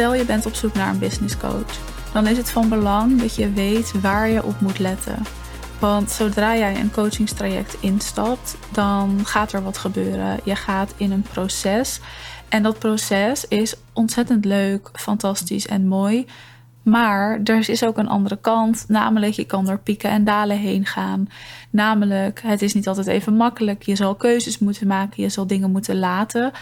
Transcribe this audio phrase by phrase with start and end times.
[0.00, 1.78] Stel je bent op zoek naar een business coach.
[2.12, 5.22] Dan is het van belang dat je weet waar je op moet letten.
[5.78, 10.40] Want zodra jij een coachingstraject instapt, dan gaat er wat gebeuren.
[10.44, 12.00] Je gaat in een proces.
[12.48, 16.26] En dat proces is ontzettend leuk, fantastisch en mooi.
[16.82, 20.86] Maar er is ook een andere kant, namelijk je kan door pieken en dalen heen
[20.86, 21.28] gaan.
[21.70, 23.82] Namelijk, het is niet altijd even makkelijk.
[23.82, 26.52] Je zal keuzes moeten maken, je zal dingen moeten laten.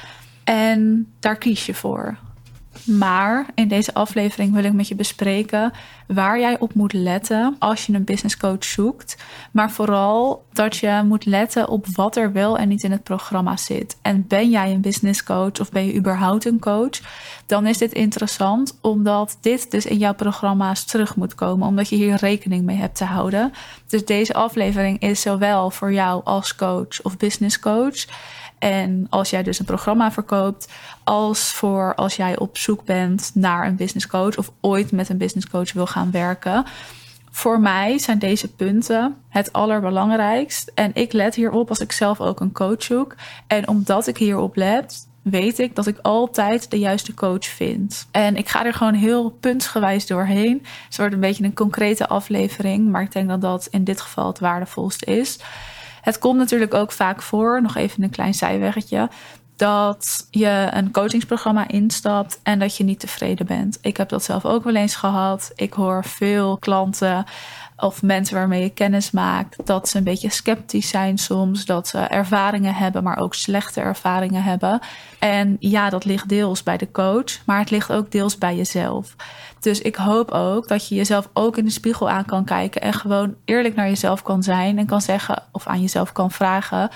[0.44, 2.18] En daar kies je voor.
[2.84, 5.72] Maar in deze aflevering wil ik met je bespreken
[6.08, 9.16] waar jij op moet letten als je een business coach zoekt.
[9.50, 13.56] Maar vooral dat je moet letten op wat er wel en niet in het programma
[13.56, 13.96] zit.
[14.02, 17.00] En ben jij een business coach of ben je überhaupt een coach?
[17.46, 21.66] Dan is dit interessant omdat dit dus in jouw programma's terug moet komen.
[21.66, 23.52] Omdat je hier rekening mee hebt te houden.
[23.86, 28.06] Dus deze aflevering is zowel voor jou als coach of business coach.
[28.58, 30.72] En als jij dus een programma verkoopt,
[31.04, 35.18] als voor als jij op zoek bent naar een business coach of ooit met een
[35.18, 36.64] business coach wil gaan werken.
[37.30, 40.72] Voor mij zijn deze punten het allerbelangrijkst.
[40.74, 43.14] En ik let hierop als ik zelf ook een coach zoek.
[43.46, 48.08] En omdat ik hierop let, weet ik dat ik altijd de juiste coach vind.
[48.10, 50.64] En ik ga er gewoon heel puntsgewijs doorheen.
[50.84, 54.26] Het wordt een beetje een concrete aflevering, maar ik denk dat dat in dit geval
[54.26, 55.38] het waardevolste is.
[56.00, 59.10] Het komt natuurlijk ook vaak voor, nog even een klein zijweggetje,
[59.58, 63.78] dat je een coachingsprogramma instapt en dat je niet tevreden bent.
[63.80, 65.52] Ik heb dat zelf ook wel eens gehad.
[65.54, 67.24] Ik hoor veel klanten
[67.76, 71.98] of mensen waarmee je kennis maakt, dat ze een beetje sceptisch zijn soms, dat ze
[71.98, 74.80] ervaringen hebben, maar ook slechte ervaringen hebben.
[75.18, 79.16] En ja, dat ligt deels bij de coach, maar het ligt ook deels bij jezelf.
[79.60, 82.92] Dus ik hoop ook dat je jezelf ook in de spiegel aan kan kijken en
[82.92, 86.90] gewoon eerlijk naar jezelf kan zijn en kan zeggen of aan jezelf kan vragen: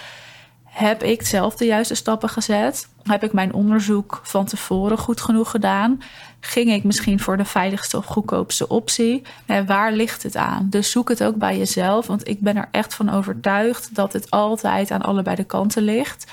[0.72, 2.88] heb ik zelf de juiste stappen gezet?
[3.02, 6.02] Heb ik mijn onderzoek van tevoren goed genoeg gedaan?
[6.40, 9.22] Ging ik misschien voor de veiligste of goedkoopste optie?
[9.46, 10.66] En waar ligt het aan?
[10.70, 14.30] Dus zoek het ook bij jezelf, want ik ben er echt van overtuigd dat het
[14.30, 16.30] altijd aan allebei de kanten ligt.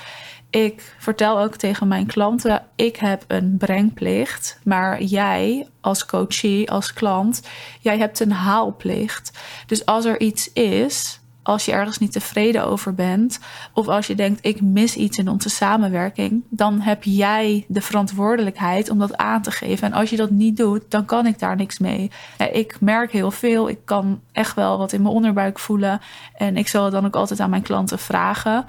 [0.50, 6.92] Ik vertel ook tegen mijn klanten: ik heb een brengplicht, maar jij als coachie, als
[6.92, 7.42] klant,
[7.80, 9.38] jij hebt een haalplicht.
[9.66, 13.38] Dus als er iets is als je ergens niet tevreden over bent,
[13.72, 18.90] of als je denkt ik mis iets in onze samenwerking, dan heb jij de verantwoordelijkheid
[18.90, 19.86] om dat aan te geven.
[19.86, 22.10] En als je dat niet doet, dan kan ik daar niks mee.
[22.52, 26.00] Ik merk heel veel, ik kan echt wel wat in mijn onderbuik voelen
[26.34, 28.64] en ik zal het dan ook altijd aan mijn klanten vragen.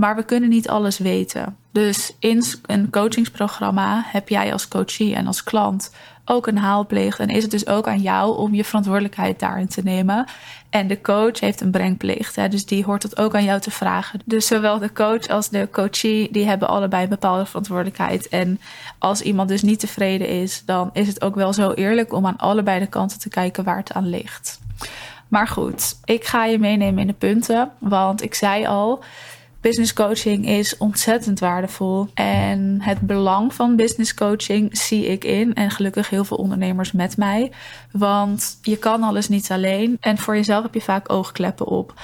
[0.00, 1.56] Maar we kunnen niet alles weten.
[1.72, 5.94] Dus in een coachingsprogramma heb jij als coachie en als klant
[6.24, 7.18] ook een haalplicht.
[7.18, 10.24] En is het dus ook aan jou om je verantwoordelijkheid daarin te nemen.
[10.70, 12.50] En de coach heeft een brengplicht.
[12.50, 14.20] Dus die hoort het ook aan jou te vragen.
[14.24, 18.28] Dus zowel de coach als de coachie, die hebben allebei een bepaalde verantwoordelijkheid.
[18.28, 18.60] En
[18.98, 22.36] als iemand dus niet tevreden is, dan is het ook wel zo eerlijk om aan
[22.36, 24.60] allebei de kanten te kijken waar het aan ligt.
[25.28, 27.70] Maar goed, ik ga je meenemen in de punten.
[27.78, 29.02] Want ik zei al,
[29.60, 32.08] Business coaching is ontzettend waardevol.
[32.14, 35.54] En het belang van business coaching zie ik in.
[35.54, 37.52] En gelukkig heel veel ondernemers met mij.
[37.92, 39.96] Want je kan alles niet alleen.
[40.00, 41.94] En voor jezelf heb je vaak oogkleppen op.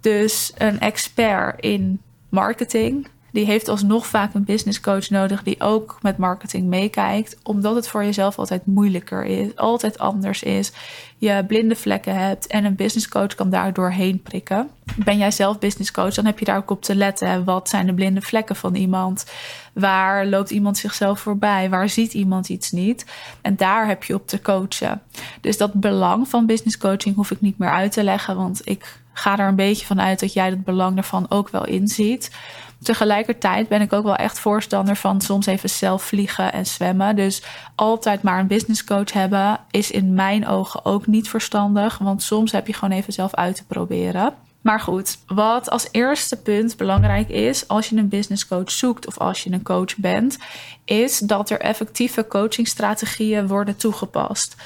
[0.00, 5.98] Dus een expert in marketing die heeft alsnog vaak een business coach nodig die ook
[6.02, 10.72] met marketing meekijkt, omdat het voor jezelf altijd moeilijker is, altijd anders is.
[11.18, 14.68] Je blinde vlekken hebt en een business coach kan daar doorheen prikken.
[14.96, 17.44] Ben jij zelf business coach, dan heb je daar ook op te letten.
[17.44, 19.30] Wat zijn de blinde vlekken van iemand?
[19.72, 21.70] Waar loopt iemand zichzelf voorbij?
[21.70, 23.06] Waar ziet iemand iets niet?
[23.40, 25.02] En daar heb je op te coachen.
[25.40, 29.04] Dus dat belang van business coaching hoef ik niet meer uit te leggen, want ik
[29.18, 32.30] ga er een beetje van uit dat jij het belang daarvan ook wel inziet.
[32.82, 37.16] Tegelijkertijd ben ik ook wel echt voorstander van soms even zelf vliegen en zwemmen.
[37.16, 37.42] Dus
[37.74, 41.98] altijd maar een business coach hebben is in mijn ogen ook niet verstandig.
[41.98, 44.34] Want soms heb je gewoon even zelf uit te proberen.
[44.60, 49.18] Maar goed, wat als eerste punt belangrijk is als je een business coach zoekt of
[49.18, 50.38] als je een coach bent,
[50.84, 54.56] is dat er effectieve coachingstrategieën worden toegepast.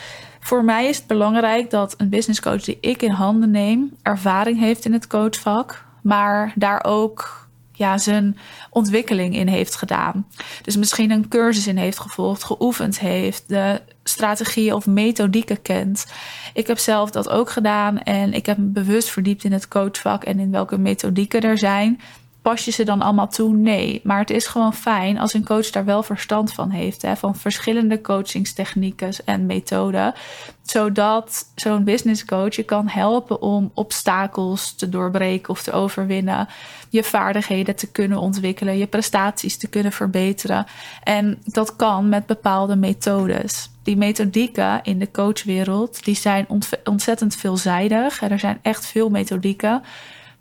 [0.40, 4.58] Voor mij is het belangrijk dat een business coach die ik in handen neem ervaring
[4.58, 7.39] heeft in het coachvak, maar daar ook
[7.80, 8.36] ja, zijn
[8.70, 10.26] ontwikkeling in heeft gedaan.
[10.62, 16.06] Dus misschien een cursus in heeft gevolgd, geoefend heeft, de strategieën of methodieken kent.
[16.54, 20.24] Ik heb zelf dat ook gedaan en ik heb me bewust verdiept in het coachvak
[20.24, 22.00] en in welke methodieken er zijn.
[22.42, 23.54] Pas je ze dan allemaal toe?
[23.54, 24.00] Nee.
[24.04, 27.02] Maar het is gewoon fijn als een coach daar wel verstand van heeft.
[27.02, 30.14] Hè, van verschillende coachingstechnieken en methoden.
[30.62, 36.48] Zodat zo'n business coach je kan helpen om obstakels te doorbreken of te overwinnen.
[36.88, 38.78] Je vaardigheden te kunnen ontwikkelen.
[38.78, 40.66] Je prestaties te kunnen verbeteren.
[41.02, 43.70] En dat kan met bepaalde methodes.
[43.82, 46.46] Die methodieken in de coachwereld die zijn
[46.84, 48.22] ontzettend veelzijdig.
[48.22, 49.82] Er zijn echt veel methodieken.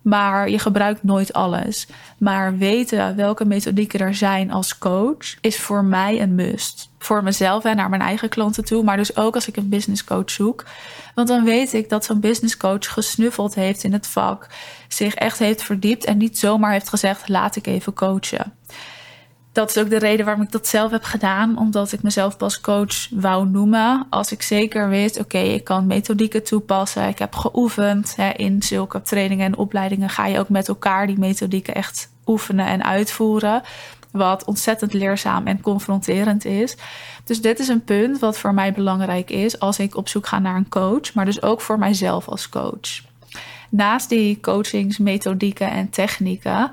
[0.09, 1.87] Maar je gebruikt nooit alles.
[2.17, 6.89] Maar weten welke methodieken er zijn als coach is voor mij een must.
[6.99, 10.03] Voor mezelf en naar mijn eigen klanten toe, maar dus ook als ik een business
[10.03, 10.65] coach zoek.
[11.15, 14.47] Want dan weet ik dat zo'n business coach gesnuffeld heeft in het vak,
[14.87, 18.53] zich echt heeft verdiept en niet zomaar heeft gezegd: laat ik even coachen
[19.51, 21.57] dat is ook de reden waarom ik dat zelf heb gedaan.
[21.57, 24.07] Omdat ik mezelf pas coach wou noemen.
[24.09, 27.07] Als ik zeker wist, oké, ik kan methodieken toepassen.
[27.07, 28.15] Ik heb geoefend.
[28.15, 32.65] Hè, in zulke trainingen en opleidingen ga je ook met elkaar die methodieken echt oefenen
[32.65, 33.61] en uitvoeren.
[34.11, 36.77] Wat ontzettend leerzaam en confronterend is.
[37.23, 40.39] Dus dit is een punt wat voor mij belangrijk is als ik op zoek ga
[40.39, 41.13] naar een coach.
[41.13, 43.01] Maar dus ook voor mijzelf als coach.
[43.69, 46.71] Naast die coachingsmethodieken en technieken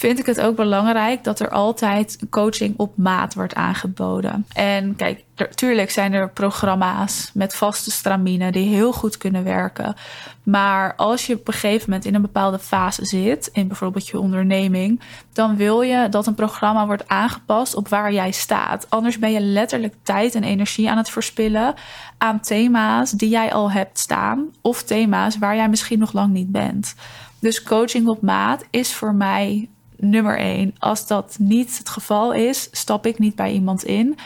[0.00, 4.46] vind ik het ook belangrijk dat er altijd coaching op maat wordt aangeboden.
[4.52, 9.94] En kijk, natuurlijk zijn er programma's met vaste stramine die heel goed kunnen werken.
[10.42, 14.18] Maar als je op een gegeven moment in een bepaalde fase zit, in bijvoorbeeld je
[14.18, 15.00] onderneming,
[15.32, 18.86] dan wil je dat een programma wordt aangepast op waar jij staat.
[18.88, 21.74] Anders ben je letterlijk tijd en energie aan het verspillen
[22.18, 26.52] aan thema's die jij al hebt staan, of thema's waar jij misschien nog lang niet
[26.52, 26.94] bent.
[27.40, 29.68] Dus coaching op maat is voor mij
[30.00, 30.74] nummer één.
[30.78, 34.18] Als dat niet het geval is, stap ik niet bij iemand in.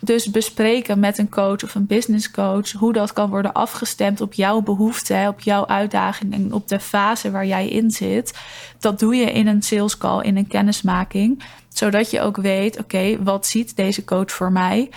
[0.00, 4.32] Dus bespreken met een coach of een business coach hoe dat kan worden afgestemd op
[4.32, 8.38] jouw behoeften, op jouw uitdaging en op de fase waar jij in zit.
[8.78, 13.22] Dat doe je in een sales call, in een kennismaking, zodat je ook weet: oké,
[13.22, 14.90] wat ziet deze coach voor mij?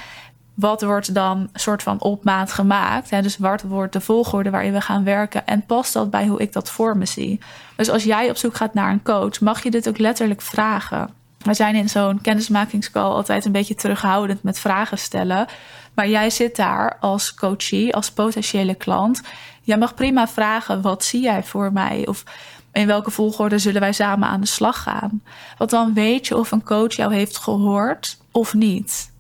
[0.53, 3.09] Wat wordt dan soort van op maat gemaakt?
[3.09, 3.21] Hè?
[3.21, 5.47] Dus wat wordt de volgorde waarin we gaan werken?
[5.47, 7.39] En past dat bij hoe ik dat voor me zie?
[7.75, 11.09] Dus als jij op zoek gaat naar een coach, mag je dit ook letterlijk vragen.
[11.37, 15.47] We zijn in zo'n kennismakingscall altijd een beetje terughoudend met vragen stellen.
[15.93, 19.21] Maar jij zit daar als coachie, als potentiële klant.
[19.61, 22.07] Jij mag prima vragen: wat zie jij voor mij?
[22.07, 22.23] Of
[22.71, 25.23] in welke volgorde zullen wij samen aan de slag gaan?
[25.57, 29.12] Want dan weet je of een coach jou heeft gehoord of niet.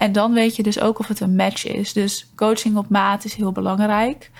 [0.00, 1.92] En dan weet je dus ook of het een match is.
[1.92, 4.30] Dus coaching op maat is heel belangrijk.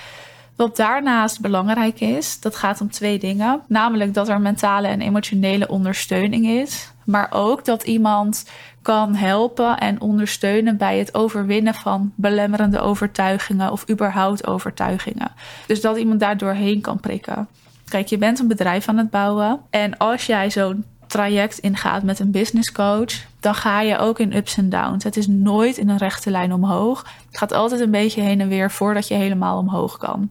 [0.56, 3.60] Wat daarnaast belangrijk is, dat gaat om twee dingen.
[3.66, 6.92] Namelijk dat er mentale en emotionele ondersteuning is.
[7.04, 8.50] Maar ook dat iemand
[8.82, 15.32] kan helpen en ondersteunen bij het overwinnen van belemmerende overtuigingen of überhaupt overtuigingen.
[15.66, 17.48] Dus dat iemand daar doorheen kan prikken.
[17.88, 19.60] Kijk, je bent een bedrijf aan het bouwen.
[19.70, 24.36] En als jij zo'n traject ingaat met een business coach, dan ga je ook in
[24.36, 25.04] ups en downs.
[25.04, 27.04] Het is nooit in een rechte lijn omhoog.
[27.26, 30.30] Het gaat altijd een beetje heen en weer voordat je helemaal omhoog kan.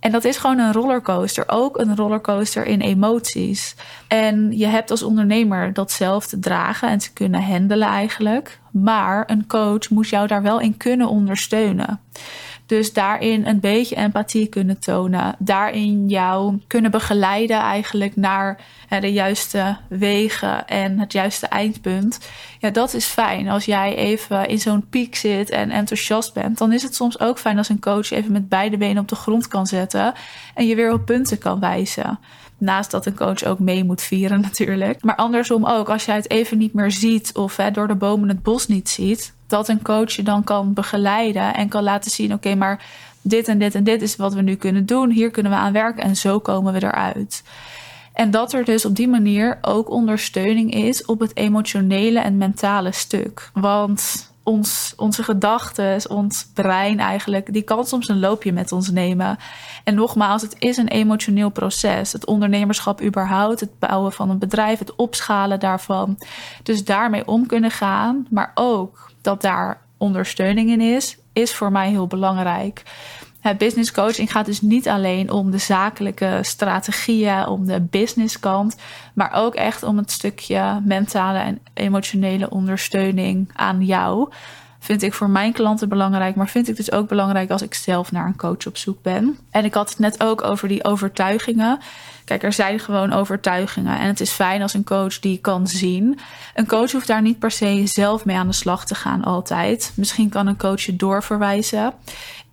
[0.00, 1.44] En dat is gewoon een rollercoaster.
[1.46, 3.74] Ook een rollercoaster in emoties.
[4.08, 8.60] En je hebt als ondernemer dat zelf te dragen en te kunnen handelen eigenlijk.
[8.70, 12.00] Maar een coach moet jou daar wel in kunnen ondersteunen.
[12.68, 15.34] Dus daarin een beetje empathie kunnen tonen.
[15.38, 18.60] Daarin jou kunnen begeleiden eigenlijk naar
[19.00, 22.18] de juiste wegen en het juiste eindpunt.
[22.58, 23.48] Ja, dat is fijn.
[23.48, 27.38] Als jij even in zo'n piek zit en enthousiast bent, dan is het soms ook
[27.38, 30.12] fijn als een coach even met beide benen op de grond kan zetten
[30.54, 32.18] en je weer op punten kan wijzen.
[32.58, 35.02] Naast dat een coach ook mee moet vieren natuurlijk.
[35.02, 38.28] Maar andersom ook, als jij het even niet meer ziet of hè, door de bomen
[38.28, 42.32] het bos niet ziet, dat een coach je dan kan begeleiden en kan laten zien:
[42.32, 42.84] oké, maar
[43.22, 45.10] dit en dit en dit is wat we nu kunnen doen.
[45.10, 47.42] Hier kunnen we aan werken en zo komen we eruit.
[48.12, 52.92] En dat er dus op die manier ook ondersteuning is op het emotionele en mentale
[52.92, 53.50] stuk.
[53.54, 59.36] Want ons, onze gedachten, ons brein eigenlijk, die kan soms een loopje met ons nemen.
[59.84, 62.12] En nogmaals, het is een emotioneel proces.
[62.12, 66.18] Het ondernemerschap überhaupt, het bouwen van een bedrijf, het opschalen daarvan.
[66.62, 71.88] Dus daarmee om kunnen gaan, maar ook dat daar ondersteuning in is, is voor mij
[71.88, 72.82] heel belangrijk.
[73.40, 78.76] Het business coaching gaat dus niet alleen om de zakelijke strategieën, om de businesskant,
[79.14, 84.28] maar ook echt om het stukje mentale en emotionele ondersteuning aan jou.
[84.88, 88.12] Vind ik voor mijn klanten belangrijk, maar vind ik dus ook belangrijk als ik zelf
[88.12, 89.38] naar een coach op zoek ben.
[89.50, 91.78] En ik had het net ook over die overtuigingen.
[92.24, 93.98] Kijk, er zijn gewoon overtuigingen.
[93.98, 96.18] En het is fijn als een coach die kan zien.
[96.54, 99.92] Een coach hoeft daar niet per se zelf mee aan de slag te gaan, altijd.
[99.94, 101.92] Misschien kan een coach je doorverwijzen.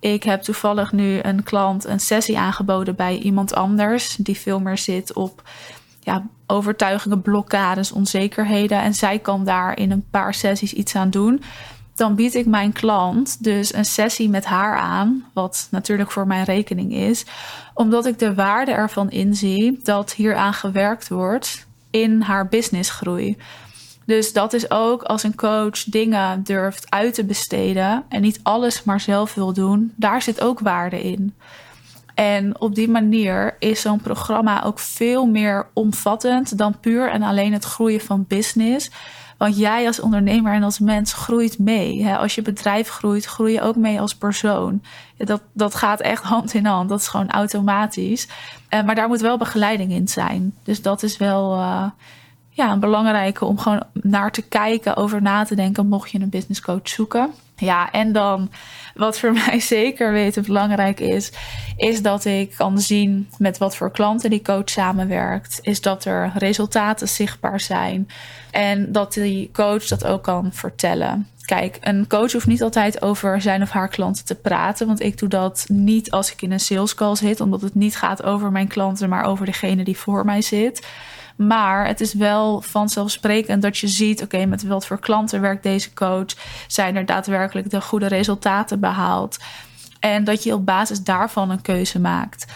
[0.00, 4.78] Ik heb toevallig nu een klant een sessie aangeboden bij iemand anders, die veel meer
[4.78, 5.42] zit op
[6.00, 8.80] ja, overtuigingen, blokkades, onzekerheden.
[8.80, 11.42] En zij kan daar in een paar sessies iets aan doen.
[11.96, 16.44] Dan bied ik mijn klant dus een sessie met haar aan, wat natuurlijk voor mijn
[16.44, 17.24] rekening is,
[17.74, 23.36] omdat ik de waarde ervan inzie dat hieraan gewerkt wordt in haar businessgroei.
[24.06, 28.84] Dus dat is ook als een coach dingen durft uit te besteden en niet alles
[28.84, 31.34] maar zelf wil doen, daar zit ook waarde in.
[32.14, 37.52] En op die manier is zo'n programma ook veel meer omvattend dan puur en alleen
[37.52, 38.90] het groeien van business.
[39.36, 42.08] Want jij als ondernemer en als mens groeit mee.
[42.08, 44.82] Als je bedrijf groeit, groei je ook mee als persoon.
[45.16, 46.88] Dat, dat gaat echt hand in hand.
[46.88, 48.28] Dat is gewoon automatisch.
[48.68, 50.54] Eh, maar daar moet wel begeleiding in zijn.
[50.62, 51.84] Dus dat is wel uh,
[52.50, 56.28] ja, een belangrijke om gewoon naar te kijken, over na te denken, mocht je een
[56.28, 57.30] business coach zoeken.
[57.56, 58.50] Ja, en dan
[58.94, 61.32] wat voor mij zeker weten belangrijk is,
[61.76, 65.58] is dat ik kan zien met wat voor klanten die coach samenwerkt.
[65.62, 68.08] Is dat er resultaten zichtbaar zijn
[68.50, 71.28] en dat die coach dat ook kan vertellen.
[71.44, 74.86] Kijk, een coach hoeft niet altijd over zijn of haar klanten te praten.
[74.86, 77.96] Want ik doe dat niet als ik in een sales call zit, omdat het niet
[77.96, 80.86] gaat over mijn klanten, maar over degene die voor mij zit.
[81.36, 85.92] Maar het is wel vanzelfsprekend dat je ziet: oké, met wat voor klanten werkt deze
[85.92, 86.34] coach?
[86.66, 89.38] Zijn er daadwerkelijk de goede resultaten behaald?
[90.00, 92.52] En dat je op basis daarvan een keuze maakt.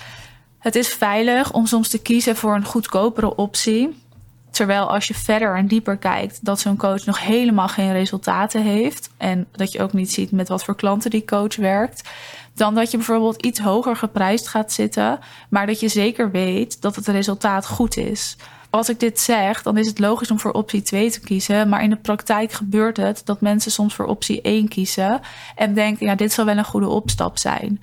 [0.59, 4.03] Het is veilig om soms te kiezen voor een goedkopere optie.
[4.51, 9.11] Terwijl als je verder en dieper kijkt, dat zo'n coach nog helemaal geen resultaten heeft.
[9.17, 12.09] En dat je ook niet ziet met wat voor klanten die coach werkt.
[12.55, 15.19] Dan dat je bijvoorbeeld iets hoger geprijsd gaat zitten,
[15.49, 18.37] maar dat je zeker weet dat het resultaat goed is
[18.71, 21.69] als ik dit zeg, dan is het logisch om voor optie 2 te kiezen.
[21.69, 25.21] Maar in de praktijk gebeurt het dat mensen soms voor optie 1 kiezen.
[25.55, 27.81] En denken, ja, dit zal wel een goede opstap zijn.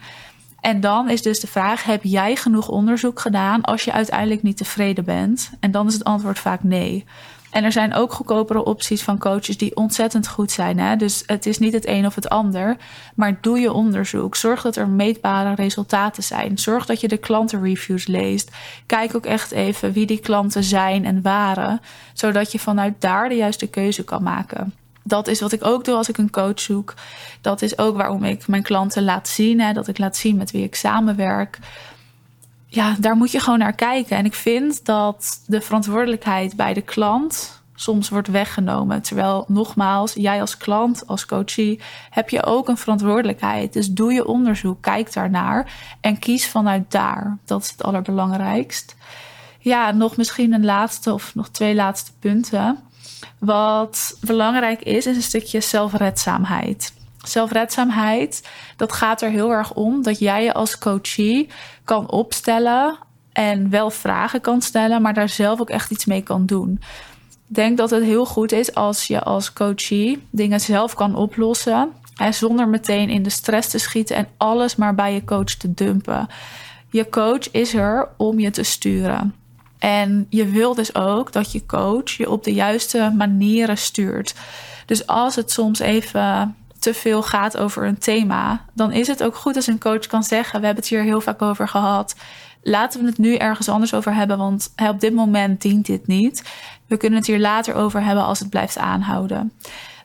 [0.62, 4.58] En dan is dus de vraag: heb jij genoeg onderzoek gedaan als je uiteindelijk niet
[4.58, 5.52] tevreden bent?
[5.60, 7.06] En dan is het antwoord vaak nee.
[7.58, 10.80] En er zijn ook goedkopere opties van coaches die ontzettend goed zijn.
[10.80, 10.96] Hè?
[10.96, 12.78] Dus het is niet het een of het ander.
[13.16, 14.36] Maar doe je onderzoek.
[14.36, 16.58] Zorg dat er meetbare resultaten zijn.
[16.58, 18.52] Zorg dat je de klantenreviews leest.
[18.86, 21.82] Kijk ook echt even wie die klanten zijn en waren.
[22.14, 24.74] Zodat je vanuit daar de juiste keuze kan maken.
[25.04, 26.94] Dat is wat ik ook doe als ik een coach zoek.
[27.42, 29.60] Dat is ook waarom ik mijn klanten laat zien.
[29.60, 29.74] Hè?
[29.74, 31.60] Dat ik laat zien met wie ik samenwerk
[32.68, 34.18] ja, daar moet je gewoon naar kijken.
[34.18, 39.02] En ik vind dat de verantwoordelijkheid bij de klant soms wordt weggenomen.
[39.02, 43.74] Terwijl, nogmaals, jij als klant, als coachie, heb je ook een verantwoordelijkheid.
[43.74, 45.72] Dus doe je onderzoek, kijk daarnaar
[46.02, 47.38] en kies vanuit daar.
[47.46, 48.96] Dat is het allerbelangrijkst.
[49.60, 52.80] Ja, nog misschien een laatste of nog twee laatste punten.
[53.40, 56.94] Wat belangrijk is, is een stukje zelfredzaamheid.
[57.28, 61.50] Zelfredzaamheid, dat gaat er heel erg om dat jij je als coachie
[61.84, 62.98] kan opstellen
[63.34, 66.80] en wel vragen kan stellen, maar daar zelf ook echt iets mee kan doen.
[67.50, 71.92] Ik denk dat het heel goed is als je als coachie dingen zelf kan oplossen.
[72.16, 75.74] En zonder meteen in de stress te schieten en alles maar bij je coach te
[75.74, 76.28] dumpen.
[76.90, 79.36] Je coach is er om je te sturen.
[79.80, 84.34] En je wil dus ook dat je coach je op de juiste manieren stuurt.
[84.86, 86.56] Dus als het soms even
[86.88, 90.24] te veel gaat over een thema, dan is het ook goed als een coach kan
[90.24, 92.16] zeggen: We hebben het hier heel vaak over gehad.
[92.64, 96.44] Laten we het nu ergens anders over hebben, want op dit moment dient dit niet.
[96.88, 99.52] We kunnen het hier later over hebben als het blijft aanhouden.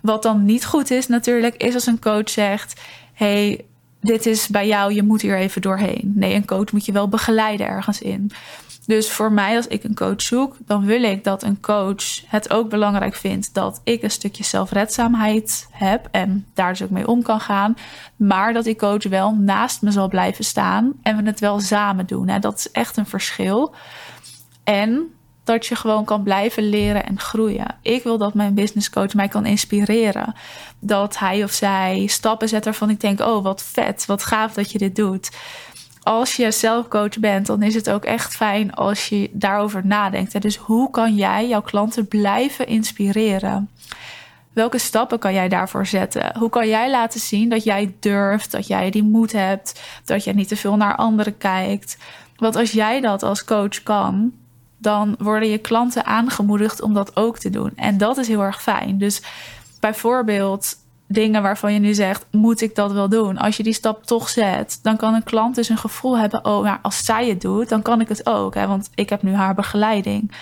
[0.00, 2.80] Wat dan niet goed is, natuurlijk, is als een coach zegt:
[3.12, 3.64] Hey,
[4.00, 6.12] dit is bij jou, je moet hier even doorheen.
[6.14, 8.30] Nee, een coach moet je wel begeleiden ergens in.
[8.86, 12.50] Dus voor mij, als ik een coach zoek, dan wil ik dat een coach het
[12.50, 17.22] ook belangrijk vindt dat ik een stukje zelfredzaamheid heb en daar dus ook mee om
[17.22, 17.74] kan gaan.
[18.16, 22.06] Maar dat die coach wel naast me zal blijven staan en we het wel samen
[22.06, 22.40] doen.
[22.40, 23.74] Dat is echt een verschil.
[24.64, 25.12] En
[25.44, 27.76] dat je gewoon kan blijven leren en groeien.
[27.82, 30.34] Ik wil dat mijn business coach mij kan inspireren.
[30.78, 34.72] Dat hij of zij stappen zet waarvan ik denk: oh, wat vet, wat gaaf dat
[34.72, 35.30] je dit doet
[36.02, 40.42] als je zelf coach bent, dan is het ook echt fijn als je daarover nadenkt.
[40.42, 43.70] Dus hoe kan jij jouw klanten blijven inspireren?
[44.52, 46.38] Welke stappen kan jij daarvoor zetten?
[46.38, 50.32] Hoe kan jij laten zien dat jij durft, dat jij die moed hebt, dat je
[50.32, 51.96] niet te veel naar anderen kijkt?
[52.36, 54.32] Want als jij dat als coach kan,
[54.78, 57.72] dan worden je klanten aangemoedigd om dat ook te doen.
[57.76, 58.98] En dat is heel erg fijn.
[58.98, 59.22] Dus
[59.80, 60.76] bijvoorbeeld
[61.12, 63.38] dingen waarvan je nu zegt, moet ik dat wel doen?
[63.38, 66.62] Als je die stap toch zet, dan kan een klant dus een gevoel hebben, oh,
[66.62, 68.54] maar als zij het doet, dan kan ik het ook.
[68.54, 68.66] Hè?
[68.66, 70.32] Want ik heb nu haar begeleiding.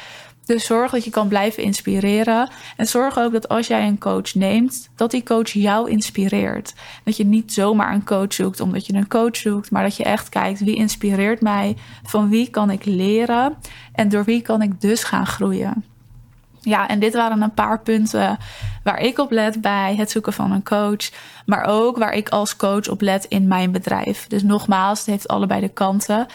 [0.50, 2.50] Dus zorg dat je kan blijven inspireren.
[2.77, 6.75] En zorg ook dat als jij een coach neemt, dat die coach jou inspireert.
[7.05, 10.05] Dat je niet zomaar een coach zoekt omdat je een coach zoekt, maar dat je
[10.05, 13.55] echt kijkt wie inspireert mij, van wie kan ik leren
[13.93, 15.85] en door wie kan ik dus gaan groeien.
[16.61, 18.38] Ja, en dit waren een paar punten
[18.83, 21.11] waar ik op let bij het zoeken van een coach.
[21.47, 24.26] Maar ook waar ik als coach op let in mijn bedrijf.
[24.26, 26.26] Dus nogmaals, het heeft allebei de kanten.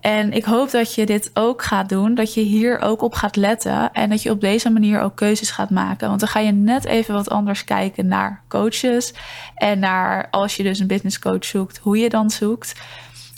[0.00, 2.14] En ik hoop dat je dit ook gaat doen.
[2.14, 3.92] Dat je hier ook op gaat letten.
[3.92, 6.08] En dat je op deze manier ook keuzes gaat maken.
[6.08, 9.14] Want dan ga je net even wat anders kijken naar coaches.
[9.54, 12.74] En naar als je dus een business coach zoekt, hoe je dan zoekt.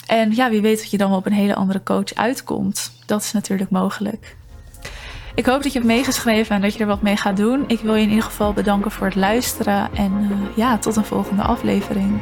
[0.07, 2.91] En ja, wie weet dat je dan op een hele andere coach uitkomt.
[3.05, 4.37] Dat is natuurlijk mogelijk.
[5.35, 7.63] Ik hoop dat je hebt meegeschreven en dat je er wat mee gaat doen.
[7.67, 9.89] Ik wil je in ieder geval bedanken voor het luisteren.
[9.93, 12.19] En uh, ja, tot een volgende aflevering.